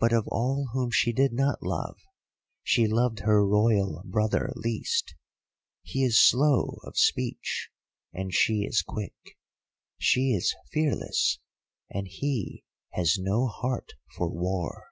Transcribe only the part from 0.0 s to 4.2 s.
But of all whom she did not love she loved her Royal